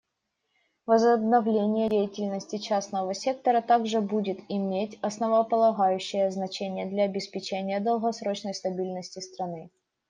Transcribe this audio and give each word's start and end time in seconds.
Возобновление 0.87 1.87
деятельности 1.87 2.57
частного 2.57 3.13
сектора 3.13 3.61
также 3.61 4.01
будет 4.01 4.39
иметь 4.49 4.97
основополагающее 5.03 6.31
значение 6.31 6.87
для 6.87 7.03
обеспечения 7.03 7.79
долгосрочной 7.79 8.55
стабильности 8.55 9.19
страны. 9.19 9.69